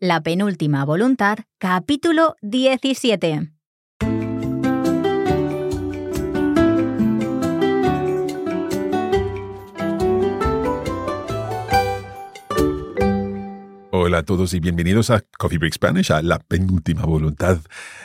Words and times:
La 0.00 0.22
penúltima 0.22 0.84
voluntad, 0.84 1.38
capítulo 1.58 2.36
17. 2.40 3.50
Hola 13.90 14.18
a 14.18 14.22
todos 14.22 14.54
y 14.54 14.60
bienvenidos 14.60 15.10
a 15.10 15.24
Coffee 15.36 15.58
Break 15.58 15.74
Spanish, 15.74 16.12
a 16.12 16.22
la 16.22 16.38
penúltima 16.38 17.04
voluntad. 17.04 17.58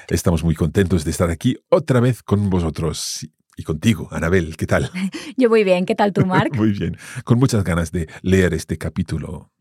Estamos 0.09 0.43
muy 0.43 0.55
contentos 0.55 1.05
de 1.05 1.11
estar 1.11 1.29
aquí 1.29 1.59
otra 1.69 1.99
vez 1.99 2.23
con 2.23 2.49
vosotros 2.49 3.29
y 3.55 3.63
contigo, 3.63 4.07
Anabel. 4.11 4.57
¿Qué 4.57 4.65
tal? 4.65 4.89
Yo 5.37 5.49
muy 5.49 5.63
bien, 5.63 5.85
¿qué 5.85 5.95
tal 5.95 6.13
tú, 6.13 6.25
Mark? 6.25 6.51
muy 6.55 6.71
bien, 6.71 6.97
con 7.23 7.39
muchas 7.39 7.63
ganas 7.63 7.91
de 7.91 8.07
leer 8.21 8.53
este 8.53 8.77
capítulo. 8.77 9.51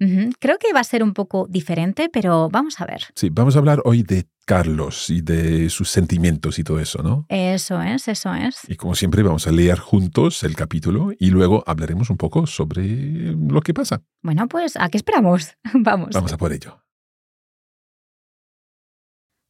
Creo 0.40 0.58
que 0.58 0.72
va 0.72 0.80
a 0.80 0.84
ser 0.84 1.02
un 1.02 1.14
poco 1.14 1.46
diferente, 1.48 2.08
pero 2.12 2.48
vamos 2.50 2.80
a 2.80 2.86
ver. 2.86 3.04
Sí, 3.14 3.30
vamos 3.30 3.56
a 3.56 3.60
hablar 3.60 3.80
hoy 3.84 4.02
de 4.02 4.26
Carlos 4.46 5.10
y 5.10 5.20
de 5.20 5.70
sus 5.70 5.88
sentimientos 5.88 6.58
y 6.58 6.64
todo 6.64 6.80
eso, 6.80 7.02
¿no? 7.02 7.26
Eso 7.28 7.80
es, 7.80 8.08
eso 8.08 8.34
es. 8.34 8.60
Y 8.68 8.76
como 8.76 8.94
siempre 8.94 9.22
vamos 9.22 9.46
a 9.46 9.52
leer 9.52 9.78
juntos 9.78 10.42
el 10.42 10.56
capítulo 10.56 11.12
y 11.18 11.30
luego 11.30 11.62
hablaremos 11.66 12.10
un 12.10 12.16
poco 12.16 12.46
sobre 12.46 13.32
lo 13.32 13.60
que 13.60 13.74
pasa. 13.74 14.02
Bueno, 14.22 14.48
pues, 14.48 14.76
¿a 14.76 14.88
qué 14.88 14.98
esperamos? 14.98 15.56
vamos. 15.74 16.10
Vamos 16.12 16.32
a 16.32 16.38
por 16.38 16.52
ello. 16.52 16.82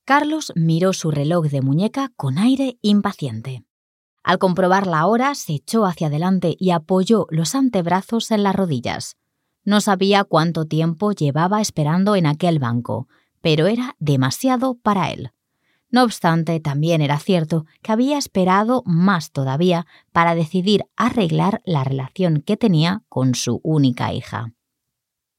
Carlos 0.05 0.53
miró 0.57 0.93
su 0.93 1.11
reloj 1.11 1.47
de 1.47 1.63
muñeca 1.63 2.11
con 2.17 2.37
aire 2.37 2.77
impaciente. 2.83 3.65
Al 4.23 4.39
comprobar 4.39 4.87
la 4.87 5.07
hora, 5.07 5.35
se 5.35 5.55
echó 5.55 5.85
hacia 5.85 6.07
adelante 6.07 6.57
y 6.59 6.71
apoyó 6.71 7.27
los 7.31 7.55
antebrazos 7.55 8.31
en 8.31 8.43
las 8.43 8.55
rodillas. 8.55 9.17
No 9.65 9.81
sabía 9.81 10.25
cuánto 10.25 10.67
tiempo 10.67 11.13
llevaba 11.13 11.61
esperando 11.61 12.17
en 12.17 12.27
aquel 12.27 12.59
banco, 12.59 13.09
pero 13.41 13.67
era 13.67 13.97
demasiado 13.99 14.75
para 14.75 15.11
él. 15.11 15.33
No 15.91 16.05
obstante, 16.05 16.59
también 16.59 17.03
era 17.03 17.19
cierto 17.19 17.67
que 17.83 17.93
había 17.93 18.17
esperado 18.17 18.83
más 18.87 19.31
todavía 19.31 19.87
para 20.11 20.35
decidir 20.35 20.85
arreglar 20.97 21.61
la 21.67 21.85
relación 21.85 22.41
que 22.41 22.57
tenía 22.57 23.03
con 23.09 23.35
su 23.35 23.61
única 23.63 24.13
hija. 24.15 24.55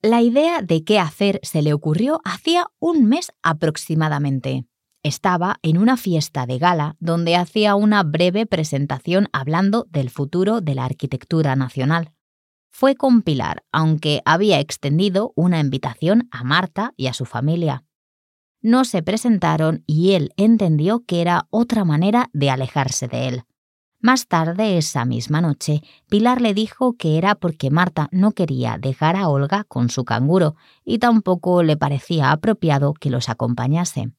La 0.01 0.21
idea 0.21 0.61
de 0.61 0.83
qué 0.83 0.99
hacer 0.99 1.39
se 1.43 1.61
le 1.61 1.73
ocurrió 1.73 2.21
hacía 2.23 2.67
un 2.79 3.05
mes 3.05 3.31
aproximadamente. 3.41 4.65
Estaba 5.05 5.57
en 5.63 5.77
una 5.77 5.97
fiesta 5.97 6.45
de 6.45 6.57
gala 6.59 6.95
donde 7.01 7.35
hacía 7.35 7.75
una 7.75 8.03
breve 8.03 8.45
presentación 8.45 9.27
hablando 9.33 9.85
del 9.89 10.09
futuro 10.09 10.61
de 10.61 10.75
la 10.75 10.85
arquitectura 10.85 11.57
nacional. 11.57 12.13
Fue 12.69 12.95
con 12.95 13.21
Pilar, 13.21 13.65
aunque 13.73 14.21
había 14.23 14.61
extendido 14.61 15.33
una 15.35 15.59
invitación 15.59 16.29
a 16.31 16.45
Marta 16.45 16.93
y 16.95 17.07
a 17.07 17.13
su 17.13 17.25
familia. 17.25 17.83
No 18.61 18.85
se 18.85 19.03
presentaron 19.03 19.83
y 19.85 20.13
él 20.13 20.31
entendió 20.37 21.03
que 21.05 21.19
era 21.19 21.47
otra 21.49 21.83
manera 21.83 22.29
de 22.31 22.49
alejarse 22.49 23.09
de 23.09 23.27
él. 23.27 23.43
Más 23.99 24.27
tarde 24.29 24.77
esa 24.77 25.03
misma 25.03 25.41
noche, 25.41 25.81
Pilar 26.07 26.39
le 26.39 26.53
dijo 26.53 26.95
que 26.95 27.17
era 27.17 27.35
porque 27.35 27.71
Marta 27.71 28.07
no 28.13 28.31
quería 28.31 28.77
dejar 28.77 29.17
a 29.17 29.27
Olga 29.27 29.65
con 29.65 29.89
su 29.89 30.05
canguro 30.05 30.55
y 30.85 30.99
tampoco 30.99 31.61
le 31.61 31.75
parecía 31.75 32.31
apropiado 32.31 32.93
que 32.93 33.09
los 33.09 33.27
acompañase. 33.27 34.13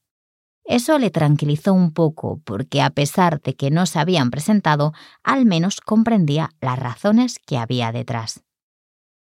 Eso 0.65 0.97
le 0.97 1.11
tranquilizó 1.11 1.73
un 1.73 1.91
poco 1.91 2.41
porque 2.43 2.81
a 2.81 2.89
pesar 2.89 3.39
de 3.41 3.55
que 3.55 3.69
no 3.69 3.85
se 3.85 3.99
habían 3.99 4.31
presentado, 4.31 4.93
al 5.23 5.45
menos 5.45 5.79
comprendía 5.79 6.49
las 6.59 6.79
razones 6.79 7.39
que 7.39 7.57
había 7.57 7.91
detrás. 7.91 8.43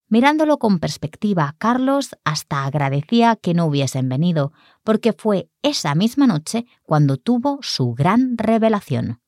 Mirándolo 0.07 0.59
con 0.59 0.77
perspectiva, 0.77 1.55
Carlos 1.57 2.15
hasta 2.23 2.65
agradecía 2.65 3.35
que 3.35 3.55
no 3.55 3.65
hubiesen 3.65 4.09
venido, 4.09 4.53
porque 4.83 5.11
fue 5.11 5.49
esa 5.63 5.95
misma 5.95 6.27
noche 6.27 6.67
cuando 6.83 7.17
tuvo 7.17 7.57
su 7.63 7.95
gran 7.95 8.37
revelación. 8.37 9.21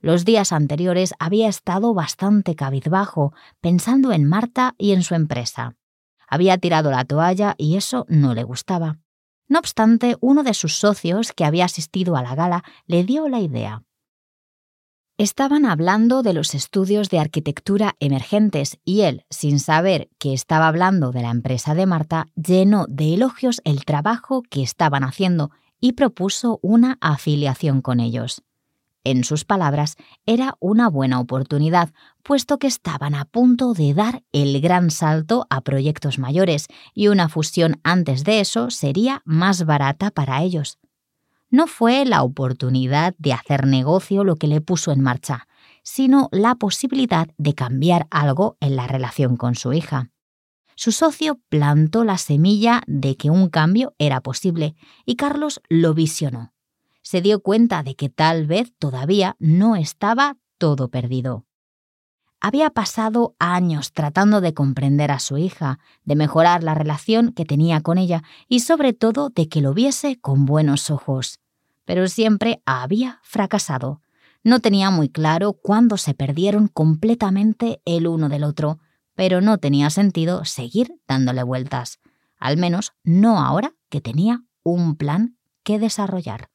Los 0.00 0.24
días 0.24 0.52
anteriores 0.52 1.12
había 1.18 1.46
estado 1.46 1.92
bastante 1.92 2.56
cabizbajo, 2.56 3.34
pensando 3.60 4.12
en 4.12 4.24
Marta 4.24 4.74
y 4.78 4.92
en 4.92 5.02
su 5.02 5.14
empresa. 5.14 5.76
Había 6.26 6.56
tirado 6.56 6.90
la 6.90 7.04
toalla 7.04 7.54
y 7.58 7.76
eso 7.76 8.06
no 8.08 8.32
le 8.32 8.44
gustaba. 8.44 8.98
No 9.50 9.58
obstante, 9.58 10.16
uno 10.20 10.44
de 10.44 10.54
sus 10.54 10.76
socios, 10.76 11.32
que 11.32 11.44
había 11.44 11.64
asistido 11.64 12.16
a 12.16 12.22
la 12.22 12.36
gala, 12.36 12.62
le 12.86 13.02
dio 13.02 13.28
la 13.28 13.40
idea. 13.40 13.82
Estaban 15.18 15.66
hablando 15.66 16.22
de 16.22 16.32
los 16.32 16.54
estudios 16.54 17.10
de 17.10 17.18
arquitectura 17.18 17.96
emergentes 17.98 18.78
y 18.84 19.02
él, 19.02 19.26
sin 19.28 19.58
saber 19.58 20.08
que 20.18 20.32
estaba 20.32 20.68
hablando 20.68 21.10
de 21.10 21.22
la 21.22 21.30
empresa 21.30 21.74
de 21.74 21.84
Marta, 21.84 22.28
llenó 22.36 22.86
de 22.88 23.14
elogios 23.14 23.60
el 23.64 23.84
trabajo 23.84 24.42
que 24.48 24.62
estaban 24.62 25.02
haciendo 25.02 25.50
y 25.80 25.92
propuso 25.92 26.60
una 26.62 26.96
afiliación 27.00 27.82
con 27.82 27.98
ellos. 27.98 28.44
En 29.02 29.24
sus 29.24 29.44
palabras, 29.46 29.96
era 30.26 30.56
una 30.60 30.90
buena 30.90 31.20
oportunidad, 31.20 31.90
puesto 32.22 32.58
que 32.58 32.66
estaban 32.66 33.14
a 33.14 33.24
punto 33.24 33.72
de 33.72 33.94
dar 33.94 34.22
el 34.32 34.60
gran 34.60 34.90
salto 34.90 35.46
a 35.48 35.62
proyectos 35.62 36.18
mayores 36.18 36.66
y 36.92 37.08
una 37.08 37.30
fusión 37.30 37.80
antes 37.82 38.24
de 38.24 38.40
eso 38.40 38.70
sería 38.70 39.22
más 39.24 39.64
barata 39.64 40.10
para 40.10 40.42
ellos. 40.42 40.78
No 41.48 41.66
fue 41.66 42.04
la 42.04 42.22
oportunidad 42.22 43.14
de 43.16 43.32
hacer 43.32 43.66
negocio 43.66 44.22
lo 44.22 44.36
que 44.36 44.46
le 44.46 44.60
puso 44.60 44.92
en 44.92 45.00
marcha, 45.00 45.48
sino 45.82 46.28
la 46.30 46.56
posibilidad 46.56 47.28
de 47.38 47.54
cambiar 47.54 48.06
algo 48.10 48.58
en 48.60 48.76
la 48.76 48.86
relación 48.86 49.36
con 49.36 49.54
su 49.54 49.72
hija. 49.72 50.10
Su 50.76 50.92
socio 50.92 51.40
plantó 51.48 52.04
la 52.04 52.18
semilla 52.18 52.82
de 52.86 53.16
que 53.16 53.30
un 53.30 53.48
cambio 53.48 53.94
era 53.98 54.20
posible 54.20 54.76
y 55.06 55.16
Carlos 55.16 55.60
lo 55.68 55.94
visionó 55.94 56.52
se 57.10 57.22
dio 57.22 57.40
cuenta 57.40 57.82
de 57.82 57.96
que 57.96 58.08
tal 58.08 58.46
vez 58.46 58.72
todavía 58.78 59.34
no 59.40 59.74
estaba 59.74 60.36
todo 60.58 60.90
perdido. 60.90 61.44
Había 62.40 62.70
pasado 62.70 63.34
años 63.40 63.92
tratando 63.92 64.40
de 64.40 64.54
comprender 64.54 65.10
a 65.10 65.18
su 65.18 65.36
hija, 65.36 65.80
de 66.04 66.14
mejorar 66.14 66.62
la 66.62 66.72
relación 66.72 67.32
que 67.32 67.44
tenía 67.44 67.80
con 67.80 67.98
ella 67.98 68.22
y 68.46 68.60
sobre 68.60 68.92
todo 68.92 69.30
de 69.30 69.48
que 69.48 69.60
lo 69.60 69.74
viese 69.74 70.20
con 70.20 70.46
buenos 70.46 70.88
ojos. 70.88 71.40
Pero 71.84 72.06
siempre 72.06 72.62
había 72.64 73.18
fracasado. 73.24 74.02
No 74.44 74.60
tenía 74.60 74.90
muy 74.90 75.08
claro 75.08 75.54
cuándo 75.54 75.96
se 75.96 76.14
perdieron 76.14 76.68
completamente 76.68 77.82
el 77.86 78.06
uno 78.06 78.28
del 78.28 78.44
otro, 78.44 78.78
pero 79.16 79.40
no 79.40 79.58
tenía 79.58 79.90
sentido 79.90 80.44
seguir 80.44 80.94
dándole 81.08 81.42
vueltas, 81.42 81.98
al 82.38 82.56
menos 82.56 82.92
no 83.02 83.40
ahora 83.40 83.74
que 83.88 84.00
tenía 84.00 84.44
un 84.62 84.94
plan 84.94 85.38
que 85.64 85.80
desarrollar. 85.80 86.49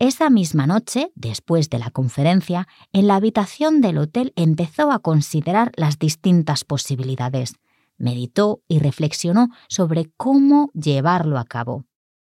Esa 0.00 0.30
misma 0.30 0.66
noche, 0.66 1.12
después 1.14 1.68
de 1.68 1.78
la 1.78 1.90
conferencia, 1.90 2.66
en 2.94 3.06
la 3.06 3.16
habitación 3.16 3.82
del 3.82 3.98
hotel 3.98 4.32
empezó 4.34 4.90
a 4.92 5.00
considerar 5.00 5.72
las 5.76 5.98
distintas 5.98 6.64
posibilidades. 6.64 7.56
Meditó 7.98 8.62
y 8.66 8.78
reflexionó 8.78 9.50
sobre 9.68 10.10
cómo 10.16 10.70
llevarlo 10.72 11.36
a 11.38 11.44
cabo. 11.44 11.84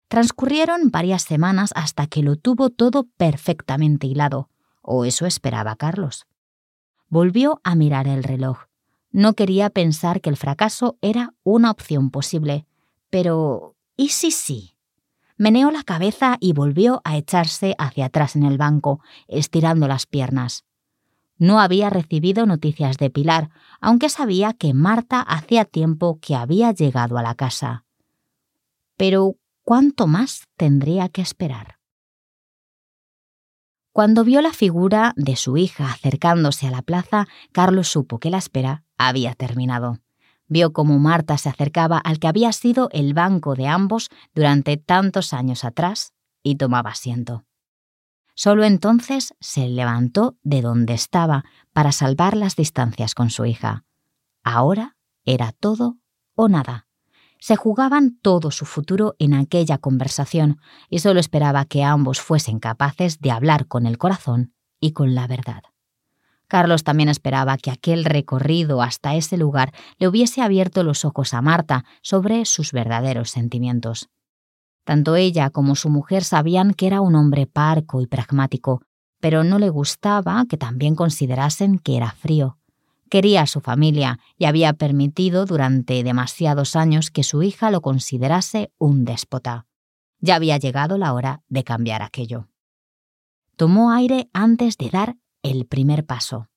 Transcurrieron 0.08 0.90
varias 0.90 1.22
semanas 1.22 1.70
hasta 1.74 2.06
que 2.06 2.22
lo 2.22 2.36
tuvo 2.36 2.68
todo 2.68 3.08
perfectamente 3.16 4.06
hilado, 4.06 4.50
o 4.82 5.06
eso 5.06 5.24
esperaba 5.24 5.74
Carlos. 5.74 6.26
Volvió 7.08 7.62
a 7.64 7.76
mirar 7.76 8.08
el 8.08 8.24
reloj. 8.24 8.58
No 9.10 9.32
quería 9.32 9.70
pensar 9.70 10.20
que 10.20 10.28
el 10.28 10.36
fracaso 10.36 10.98
era 11.00 11.32
una 11.44 11.70
opción 11.70 12.10
posible, 12.10 12.66
pero 13.08 13.74
¿y 13.96 14.10
si 14.10 14.32
sí? 14.32 14.73
Meneó 15.36 15.70
la 15.70 15.82
cabeza 15.82 16.36
y 16.40 16.52
volvió 16.52 17.00
a 17.04 17.16
echarse 17.16 17.74
hacia 17.78 18.06
atrás 18.06 18.36
en 18.36 18.44
el 18.44 18.56
banco, 18.56 19.00
estirando 19.26 19.88
las 19.88 20.06
piernas. 20.06 20.64
No 21.36 21.60
había 21.60 21.90
recibido 21.90 22.46
noticias 22.46 22.96
de 22.96 23.10
Pilar, 23.10 23.50
aunque 23.80 24.08
sabía 24.08 24.52
que 24.52 24.72
Marta 24.72 25.20
hacía 25.20 25.64
tiempo 25.64 26.18
que 26.20 26.36
había 26.36 26.72
llegado 26.72 27.18
a 27.18 27.22
la 27.22 27.34
casa. 27.34 27.84
Pero, 28.96 29.34
¿cuánto 29.64 30.06
más 30.06 30.44
tendría 30.56 31.08
que 31.08 31.22
esperar? 31.22 31.78
Cuando 33.92 34.24
vio 34.24 34.40
la 34.40 34.52
figura 34.52 35.12
de 35.16 35.36
su 35.36 35.56
hija 35.56 35.90
acercándose 35.90 36.68
a 36.68 36.70
la 36.70 36.82
plaza, 36.82 37.26
Carlos 37.52 37.88
supo 37.88 38.18
que 38.18 38.30
la 38.30 38.38
espera 38.38 38.84
había 38.96 39.34
terminado. 39.34 40.03
Vio 40.46 40.72
cómo 40.72 40.98
Marta 40.98 41.38
se 41.38 41.48
acercaba 41.48 41.98
al 41.98 42.18
que 42.18 42.28
había 42.28 42.52
sido 42.52 42.88
el 42.92 43.14
banco 43.14 43.54
de 43.54 43.66
ambos 43.66 44.10
durante 44.34 44.76
tantos 44.76 45.32
años 45.32 45.64
atrás 45.64 46.12
y 46.42 46.56
tomaba 46.56 46.90
asiento. 46.90 47.44
Solo 48.34 48.64
entonces 48.64 49.34
se 49.40 49.68
levantó 49.68 50.36
de 50.42 50.60
donde 50.60 50.92
estaba 50.92 51.44
para 51.72 51.92
salvar 51.92 52.36
las 52.36 52.56
distancias 52.56 53.14
con 53.14 53.30
su 53.30 53.46
hija. 53.46 53.84
Ahora 54.42 54.96
era 55.24 55.52
todo 55.52 55.98
o 56.34 56.48
nada. 56.48 56.86
Se 57.38 57.56
jugaban 57.56 58.18
todo 58.20 58.50
su 58.50 58.64
futuro 58.64 59.14
en 59.18 59.34
aquella 59.34 59.78
conversación 59.78 60.58
y 60.88 60.98
solo 60.98 61.20
esperaba 61.20 61.64
que 61.64 61.84
ambos 61.84 62.20
fuesen 62.20 62.58
capaces 62.58 63.20
de 63.20 63.30
hablar 63.30 63.66
con 63.66 63.86
el 63.86 63.98
corazón 63.98 64.54
y 64.80 64.92
con 64.92 65.14
la 65.14 65.26
verdad. 65.26 65.62
Carlos 66.54 66.84
también 66.84 67.08
esperaba 67.08 67.56
que 67.56 67.72
aquel 67.72 68.04
recorrido 68.04 68.80
hasta 68.80 69.16
ese 69.16 69.36
lugar 69.36 69.72
le 69.98 70.06
hubiese 70.06 70.40
abierto 70.40 70.84
los 70.84 71.04
ojos 71.04 71.34
a 71.34 71.42
Marta 71.42 71.84
sobre 72.00 72.44
sus 72.44 72.70
verdaderos 72.70 73.30
sentimientos. 73.30 74.08
Tanto 74.84 75.16
ella 75.16 75.50
como 75.50 75.74
su 75.74 75.90
mujer 75.90 76.22
sabían 76.22 76.72
que 76.72 76.86
era 76.86 77.00
un 77.00 77.16
hombre 77.16 77.48
parco 77.48 78.00
y 78.02 78.06
pragmático, 78.06 78.82
pero 79.18 79.42
no 79.42 79.58
le 79.58 79.68
gustaba 79.68 80.44
que 80.48 80.56
también 80.56 80.94
considerasen 80.94 81.80
que 81.80 81.96
era 81.96 82.12
frío. 82.12 82.56
Quería 83.10 83.42
a 83.42 83.46
su 83.48 83.60
familia 83.60 84.20
y 84.38 84.44
había 84.44 84.74
permitido 84.74 85.46
durante 85.46 86.04
demasiados 86.04 86.76
años 86.76 87.10
que 87.10 87.24
su 87.24 87.42
hija 87.42 87.72
lo 87.72 87.80
considerase 87.80 88.70
un 88.78 89.04
déspota. 89.04 89.66
Ya 90.20 90.36
había 90.36 90.56
llegado 90.58 90.98
la 90.98 91.14
hora 91.14 91.42
de 91.48 91.64
cambiar 91.64 92.02
aquello. 92.02 92.46
Tomó 93.56 93.90
aire 93.90 94.28
antes 94.32 94.78
de 94.78 94.90
dar 94.90 95.16
el 95.44 95.66
primer 95.66 96.04
paso. 96.04 96.48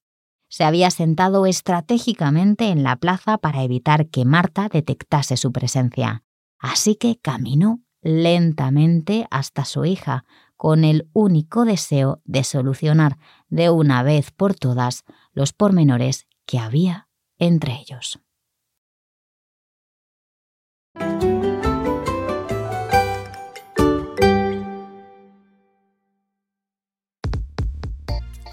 Se 0.50 0.64
había 0.64 0.90
sentado 0.90 1.46
estratégicamente 1.46 2.70
en 2.70 2.82
la 2.82 2.96
plaza 2.96 3.38
para 3.38 3.62
evitar 3.62 4.08
que 4.08 4.26
Marta 4.26 4.70
detectase 4.70 5.38
su 5.38 5.52
presencia, 5.52 6.24
así 6.58 6.96
que 6.96 7.20
caminó 7.20 7.82
lentamente 8.02 9.28
hasta 9.30 9.66
su 9.66 9.86
hija, 9.86 10.24
con 10.56 10.84
el 10.84 11.08
único 11.14 11.66
deseo 11.66 12.22
de 12.26 12.44
solucionar 12.44 13.18
de 13.48 13.70
una 13.70 14.02
vez 14.02 14.32
por 14.32 14.56
todas 14.56 15.04
los 15.34 15.54
pormenores 15.54 16.28
que 16.46 16.58
había 16.58 17.10
entre 17.38 17.74
ellos. 17.74 18.20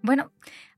Bueno, 0.00 0.30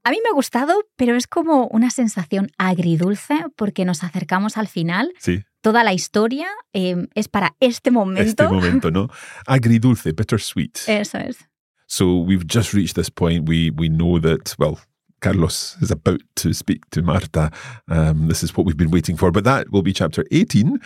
a 0.02 0.10
mí 0.10 0.18
me 0.22 0.28
ha 0.30 0.32
gustado, 0.32 0.74
pero 0.96 1.14
es 1.14 1.26
como 1.26 1.66
una 1.68 1.90
sensación 1.90 2.48
agridulce 2.58 3.44
porque 3.54 3.84
nos 3.84 4.02
acercamos 4.02 4.56
al 4.56 4.66
final. 4.66 5.12
Sí. 5.18 5.44
Toda 5.60 5.84
la 5.84 5.92
historia 5.92 6.48
eh, 6.72 7.08
es 7.14 7.28
para 7.28 7.54
este 7.60 7.90
momento. 7.90 8.28
Este 8.28 8.48
momento, 8.48 8.90
¿no? 8.90 9.08
Agridulce, 9.46 10.12
bittersweet. 10.12 10.78
Eso 10.88 11.18
es. 11.18 11.38
So 11.86 12.18
we've 12.18 12.46
just 12.46 12.72
reached 12.72 12.94
this 12.96 13.10
point. 13.10 13.48
We 13.48 13.70
we 13.70 13.88
know 13.88 14.20
that 14.20 14.54
well, 14.58 14.78
Carlos 15.20 15.76
is 15.80 15.90
about 15.90 16.20
to 16.36 16.52
speak 16.52 16.88
to 16.90 17.02
Marta. 17.02 17.50
Um, 17.88 18.28
this 18.28 18.42
is 18.42 18.56
what 18.56 18.66
we've 18.66 18.76
been 18.76 18.90
waiting 18.90 19.16
for. 19.16 19.30
But 19.30 19.44
that 19.44 19.70
will 19.70 19.82
be 19.82 19.92
chapter 19.92 20.24
18. 20.30 20.80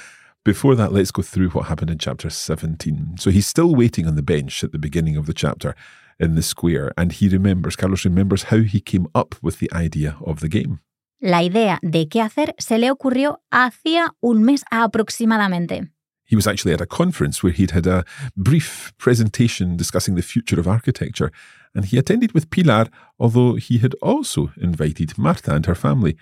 Before 0.44 0.74
that, 0.74 0.92
let's 0.92 1.10
go 1.10 1.22
through 1.22 1.50
what 1.50 1.66
happened 1.66 1.90
in 1.90 1.98
chapter 1.98 2.30
17. 2.30 3.16
So 3.18 3.30
he's 3.30 3.46
still 3.46 3.74
waiting 3.74 4.06
on 4.06 4.16
the 4.16 4.22
bench 4.22 4.64
at 4.64 4.72
the 4.72 4.78
beginning 4.78 5.16
of 5.16 5.26
the 5.26 5.34
chapter 5.34 5.74
in 6.18 6.34
the 6.34 6.42
square, 6.42 6.92
and 6.96 7.12
he 7.12 7.28
remembers, 7.28 7.76
Carlos 7.76 8.04
remembers 8.04 8.44
how 8.44 8.58
he 8.58 8.80
came 8.80 9.06
up 9.14 9.34
with 9.42 9.58
the 9.58 9.70
idea 9.72 10.16
of 10.24 10.40
the 10.40 10.48
game. 10.48 10.80
La 11.20 11.42
idea 11.42 11.78
de 11.82 12.08
qué 12.08 12.22
hacer 12.22 12.54
se 12.58 12.78
le 12.78 12.90
ocurrió 12.90 13.42
hacía 13.50 14.14
un 14.22 14.42
mes 14.42 14.64
aproximadamente. 14.70 15.90
He 16.30 16.36
was 16.36 16.46
actually 16.46 16.72
at 16.72 16.80
a 16.80 16.86
conference 16.86 17.42
where 17.42 17.52
he'd 17.52 17.72
had 17.72 17.88
a 17.88 18.04
brief 18.36 18.92
presentation 18.98 19.76
discussing 19.76 20.14
the 20.14 20.22
future 20.22 20.60
of 20.60 20.68
architecture, 20.68 21.32
and 21.74 21.84
he 21.84 21.98
attended 21.98 22.34
with 22.34 22.50
Pilar, 22.50 22.86
although 23.18 23.56
he 23.56 23.78
had 23.78 23.94
also 24.00 24.52
invited 24.56 25.18
Marta 25.18 25.52
and 25.52 25.66
her 25.66 25.74
family. 25.74 26.16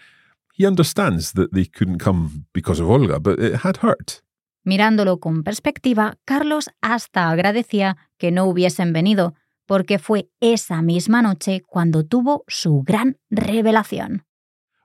He 0.55 0.65
understands 0.67 1.33
that 1.33 1.53
they 1.53 1.67
couldn't 1.67 1.99
come 1.99 2.47
because 2.55 2.81
of 2.81 2.89
Olga, 2.89 3.21
but 3.21 3.39
it 3.39 3.57
had 3.57 3.77
hurt. 3.83 4.23
Mirándolo 4.65 5.21
con 5.21 5.43
perspectiva, 5.43 6.17
Carlos 6.25 6.71
hasta 6.81 7.29
agradecía 7.29 7.99
que 8.19 8.31
no 8.31 8.47
hubiesen 8.47 8.95
venido, 8.95 9.35
porque 9.67 9.99
fue 9.99 10.31
esa 10.41 10.81
misma 10.81 11.21
noche 11.21 11.63
cuando 11.67 12.07
tuvo 12.07 12.45
su 12.49 12.83
gran 12.83 13.19
revelación. 13.29 14.25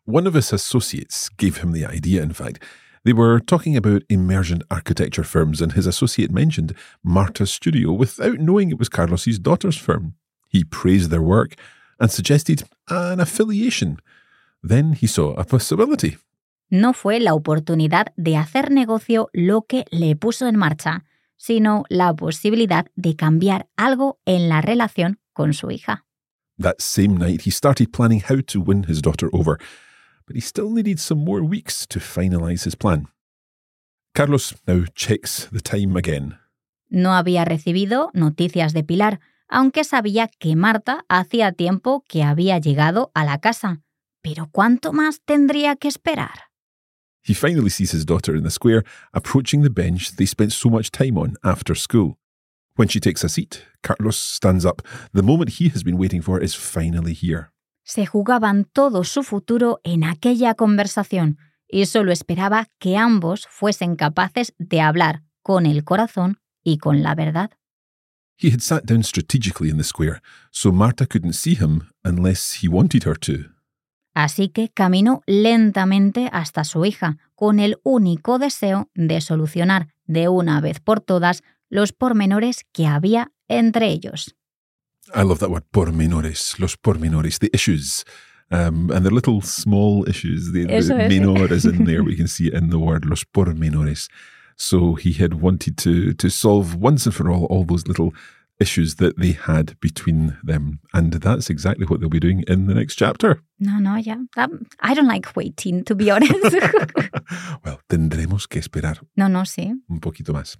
One 0.06 0.28
of 0.28 0.36
his 0.36 0.52
associates 0.52 1.30
gave 1.38 1.62
him 1.64 1.72
the 1.72 1.86
idea, 1.86 2.24
in 2.24 2.34
fact. 2.34 2.62
They 3.06 3.14
were 3.14 3.40
talking 3.42 3.76
about 3.76 4.04
emergent 4.10 4.64
architecture 4.72 5.26
firms, 5.26 5.62
and 5.62 5.74
his 5.74 5.86
associate 5.86 6.32
mentioned 6.32 6.74
Marta's 7.04 7.52
studio 7.52 7.92
without 7.92 8.40
knowing 8.40 8.70
it 8.70 8.80
was 8.80 8.88
Carlos's 8.88 9.40
daughter's 9.40 9.78
firm. 9.78 10.14
He 10.48 10.64
praised 10.64 11.10
their 11.10 11.22
work 11.22 11.56
and 12.00 12.10
suggested 12.10 12.64
an 12.90 13.20
affiliation. 13.20 14.00
Then 14.62 14.94
he 14.94 15.08
saw 15.08 15.34
a 15.34 15.44
possibility. 15.44 16.18
No 16.70 16.94
fue 16.94 17.20
la 17.20 17.34
oportunidad 17.34 18.08
de 18.16 18.38
hacer 18.38 18.72
negocio 18.72 19.30
lo 19.34 19.64
que 19.64 19.84
le 19.92 20.16
puso 20.16 20.48
en 20.48 20.56
marcha, 20.56 21.04
sino 21.36 21.84
la 21.90 22.14
posibilidad 22.16 22.86
de 22.96 23.16
cambiar 23.16 23.68
algo 23.76 24.20
en 24.26 24.48
la 24.48 24.62
relación 24.62 25.20
con 25.34 25.54
su 25.54 25.72
hija. 25.72 26.06
That 26.58 26.80
same 26.80 27.18
night, 27.18 27.42
he 27.42 27.52
started 27.52 27.92
planning 27.92 28.22
how 28.22 28.42
to 28.48 28.62
win 28.62 28.86
his 28.88 29.02
daughter 29.02 29.30
over, 29.34 29.60
but 30.26 30.36
he 30.36 30.42
still 30.42 30.70
needed 30.70 31.00
some 31.00 31.24
more 31.24 31.42
weeks 31.42 31.86
to 31.88 32.00
finalize 32.00 32.64
his 32.64 32.76
plan. 32.76 33.08
Carlos 34.14 34.56
now 34.68 34.86
checks 34.94 35.50
the 35.52 35.62
time 35.62 35.98
again. 35.98 36.38
No 36.90 37.14
había 37.14 37.46
recibido 37.46 38.12
noticias 38.14 38.74
de 38.74 38.84
Pilar, 38.84 39.20
aunque 39.48 39.84
sabía 39.84 40.28
que 40.28 40.56
Marta 40.56 41.06
hacía 41.10 41.52
tiempo 41.52 42.04
que 42.08 42.24
había 42.24 42.60
llegado 42.60 43.12
a 43.16 43.26
la 43.26 43.40
casa. 43.40 43.82
Pero 44.22 44.50
¿cuánto 44.52 44.94
más 44.94 45.22
tendría 45.26 45.76
que 45.76 45.88
esperar? 45.88 46.52
He 47.24 47.34
finally 47.34 47.70
sees 47.70 47.94
his 47.94 48.06
daughter 48.06 48.36
in 48.36 48.44
the 48.44 48.52
square, 48.52 48.84
approaching 49.14 49.64
the 49.64 49.70
bench 49.70 50.16
they 50.18 50.26
spent 50.26 50.52
so 50.52 50.70
much 50.70 50.92
time 50.92 51.18
on 51.18 51.36
after 51.44 51.74
school. 51.74 52.18
When 52.76 52.88
she 52.88 53.00
takes 53.00 53.24
a 53.24 53.30
seat, 53.30 53.66
Carlos 53.82 54.18
stands 54.18 54.66
up. 54.66 54.82
The 55.14 55.24
moment 55.24 55.60
he 55.60 55.70
has 55.70 55.84
been 55.84 55.98
waiting 55.98 56.22
for 56.22 56.40
is 56.40 56.56
finally 56.56 57.14
here. 57.14 57.53
Se 57.84 58.06
jugaban 58.06 58.66
todo 58.66 59.04
su 59.04 59.24
futuro 59.24 59.80
en 59.84 60.04
aquella 60.04 60.56
conversación 60.56 61.38
y 61.68 61.86
solo 61.86 62.12
esperaba 62.12 62.70
que 62.80 62.98
ambos 62.98 63.48
fuesen 63.50 63.96
capaces 63.96 64.54
de 64.58 64.82
hablar 64.82 65.24
con 65.42 65.66
el 65.66 65.84
corazón 65.84 66.40
y 66.64 66.78
con 66.78 67.04
la 67.04 67.16
verdad. 67.16 67.52
He 68.38 68.50
had 68.50 68.62
sat 68.62 68.86
down 68.86 69.04
strategically 69.04 69.70
in 69.70 69.78
the 69.78 69.84
square, 69.84 70.22
so 70.52 70.72
Marta 70.72 71.06
couldn't 71.06 71.34
see 71.34 71.56
him 71.56 71.90
unless 72.04 72.64
he 72.64 72.68
wanted 72.68 73.04
her 73.06 73.18
to. 73.20 73.54
Así 74.14 74.50
que 74.50 74.70
caminó 74.70 75.22
lentamente 75.26 76.30
hasta 76.32 76.64
su 76.64 76.86
hija, 76.86 77.18
con 77.36 77.60
el 77.60 77.80
único 77.84 78.40
deseo 78.40 78.90
de 78.94 79.22
solucionar 79.22 79.90
de 80.06 80.28
una 80.30 80.62
vez 80.62 80.80
por 80.80 81.02
todas 81.02 81.44
los 81.70 81.94
pormenores 81.94 82.66
que 82.72 82.86
había 82.86 83.32
entre 83.48 83.88
ellos. 83.88 84.36
I 85.14 85.24
love 85.24 85.40
that 85.40 85.50
word, 85.52 85.64
pormenores, 85.72 86.60
los 86.60 86.76
pormenores, 86.76 87.40
the 87.40 87.50
issues. 87.54 88.04
Um, 88.52 88.92
and 88.92 89.06
the 89.06 89.10
little 89.14 89.42
small 89.42 90.08
issues, 90.08 90.52
the, 90.52 90.70
Eso 90.70 90.96
the 90.96 91.04
menor 91.04 91.50
is 91.52 91.66
in 91.66 91.86
there. 91.86 92.04
We 92.04 92.16
can 92.16 92.28
see 92.36 92.48
it 92.48 92.54
in 92.54 92.70
the 92.70 92.80
word, 92.80 93.06
los 93.06 93.24
pormenores. 93.24 94.10
So 94.56 94.94
he 94.96 95.14
had 95.14 95.36
wanted 95.42 95.78
to 95.80 96.14
to 96.14 96.30
solve 96.30 96.76
once 96.76 97.06
and 97.08 97.16
for 97.16 97.32
all 97.32 97.46
all 97.46 97.64
those 97.66 97.88
little 97.88 98.14
issues 98.60 98.96
that 98.96 99.18
they 99.18 99.32
had 99.32 99.76
between 99.80 100.38
them. 100.44 100.80
And 100.94 101.12
that's 101.14 101.50
exactly 101.50 101.86
what 101.88 102.00
they'll 102.00 102.10
be 102.10 102.20
doing 102.20 102.44
in 102.48 102.68
the 102.68 102.76
next 102.76 102.96
chapter. 102.96 103.42
No, 103.60 103.80
no, 103.80 103.96
yeah, 103.96 104.18
that- 104.36 104.52
I 104.80 104.94
don't 104.94 105.08
like 105.08 105.36
waiting, 105.36 105.84
to 105.86 105.96
be 105.96 106.12
honest. 106.12 106.54
well, 107.66 107.80
tendremos 107.90 108.48
que 108.48 108.60
esperar 108.62 109.00
no, 109.16 109.28
no, 109.28 109.42
sí. 109.44 109.72
un 109.90 110.00
poquito 110.00 110.34
más. 110.34 110.58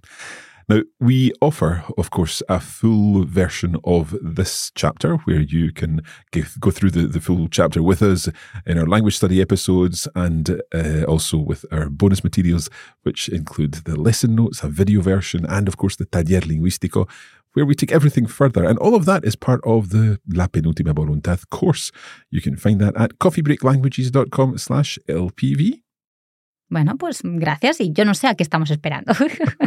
Now, 0.68 0.80
we 0.98 1.32
offer, 1.42 1.84
of 1.98 2.10
course, 2.10 2.42
a 2.48 2.58
full 2.58 3.24
version 3.24 3.76
of 3.84 4.16
this 4.22 4.72
chapter 4.74 5.16
where 5.18 5.40
you 5.40 5.72
can 5.72 6.00
go 6.58 6.70
through 6.70 6.90
the, 6.90 7.06
the 7.06 7.20
full 7.20 7.48
chapter 7.48 7.82
with 7.82 8.00
us 8.02 8.28
in 8.66 8.78
our 8.78 8.86
language 8.86 9.16
study 9.16 9.42
episodes 9.42 10.08
and 10.14 10.62
uh, 10.74 11.04
also 11.04 11.36
with 11.36 11.66
our 11.70 11.90
bonus 11.90 12.24
materials, 12.24 12.70
which 13.02 13.28
include 13.28 13.74
the 13.84 14.00
lesson 14.00 14.34
notes, 14.34 14.62
a 14.62 14.68
video 14.68 15.02
version, 15.02 15.44
and, 15.46 15.68
of 15.68 15.76
course, 15.76 15.96
the 15.96 16.06
Taller 16.06 16.40
Lingüístico, 16.40 17.08
where 17.52 17.66
we 17.66 17.74
take 17.74 17.92
everything 17.92 18.26
further. 18.26 18.64
And 18.64 18.78
all 18.78 18.94
of 18.94 19.04
that 19.04 19.24
is 19.24 19.36
part 19.36 19.60
of 19.64 19.90
the 19.90 20.18
La 20.28 20.46
Penúltima 20.46 20.94
Voluntad 20.94 21.48
course. 21.50 21.92
You 22.30 22.40
can 22.40 22.56
find 22.56 22.80
that 22.80 22.96
at 22.96 23.18
coffeebreaklanguages.com 23.18 24.58
slash 24.58 24.98
LPV. 25.08 25.83
Bueno, 26.68 26.96
pues 26.96 27.20
gracias 27.22 27.80
y 27.80 27.92
yo 27.92 28.04
no 28.04 28.14
sé 28.14 28.26
a 28.26 28.34
qué 28.34 28.42
estamos 28.42 28.70
esperando. 28.70 29.12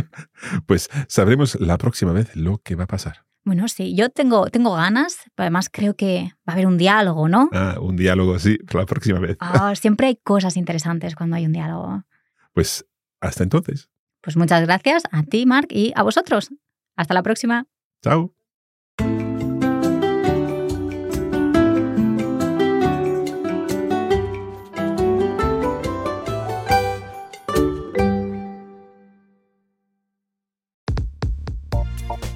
pues 0.65 0.89
sabremos 1.07 1.59
la 1.59 1.77
próxima 1.77 2.11
vez 2.11 2.35
lo 2.35 2.57
que 2.59 2.75
va 2.75 2.85
a 2.85 2.87
pasar. 2.87 3.25
Bueno, 3.45 3.67
sí, 3.69 3.95
yo 3.95 4.09
tengo, 4.09 4.47
tengo 4.47 4.73
ganas, 4.73 5.19
además 5.37 5.69
creo 5.71 5.95
que 5.95 6.33
va 6.47 6.51
a 6.51 6.53
haber 6.53 6.67
un 6.67 6.77
diálogo, 6.77 7.29
¿no? 7.29 7.49
Ah, 7.53 7.77
un 7.79 7.95
diálogo, 7.95 8.37
sí, 8.39 8.57
la 8.73 8.85
próxima 8.85 9.19
vez. 9.19 9.37
Ah, 9.39 9.73
siempre 9.75 10.07
hay 10.07 10.17
cosas 10.17 10.57
interesantes 10.57 11.15
cuando 11.15 11.37
hay 11.37 11.45
un 11.45 11.53
diálogo. 11.53 12.03
Pues 12.51 12.85
hasta 13.21 13.43
entonces. 13.43 13.89
Pues 14.21 14.35
muchas 14.35 14.61
gracias 14.63 15.03
a 15.11 15.23
ti, 15.23 15.45
Mark, 15.45 15.67
y 15.69 15.93
a 15.95 16.03
vosotros. 16.03 16.49
Hasta 16.97 17.13
la 17.13 17.23
próxima. 17.23 17.67
Chao. 18.03 18.33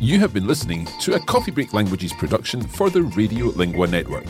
You 0.02 0.18
have 0.18 0.34
been 0.34 0.48
listening 0.48 0.88
to 1.02 1.14
a 1.14 1.20
Coffee 1.20 1.52
Break 1.52 1.76
Languages 1.76 2.12
production 2.12 2.60
for 2.60 2.90
the 2.90 3.04
Radio 3.04 3.46
Lingua 3.50 3.86
Network. 3.86 4.26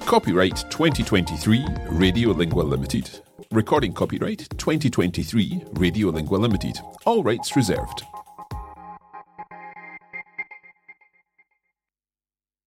Copyright 0.00 0.56
2023 0.68 1.64
Radio 1.88 2.32
Lingua 2.32 2.60
Limited. 2.60 3.08
Recording 3.50 3.94
copyright 3.94 4.46
2023 4.58 5.62
Radio 5.72 6.08
Lingua 6.08 6.36
Limited. 6.36 6.78
All 7.06 7.22
rights 7.22 7.56
reserved. 7.56 8.02